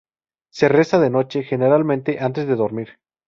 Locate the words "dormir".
2.55-2.97